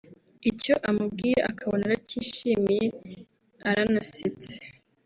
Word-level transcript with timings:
icyo 0.51 0.73
amubwiye 0.89 1.39
akabona 1.51 1.83
arakishimiye 1.85 2.85
aranasetse 3.69 4.53